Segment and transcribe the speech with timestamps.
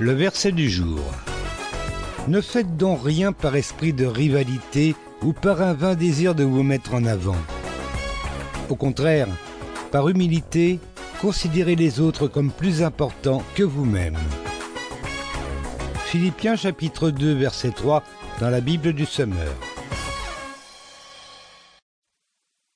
[0.00, 1.00] Le verset du jour.
[2.28, 6.62] Ne faites donc rien par esprit de rivalité ou par un vain désir de vous
[6.62, 7.36] mettre en avant.
[8.68, 9.28] Au contraire,
[9.90, 10.80] par humilité,
[11.20, 14.18] considérez les autres comme plus importants que vous-même.
[16.06, 18.02] Philippiens chapitre 2 verset 3
[18.40, 19.71] dans la Bible du Semeur.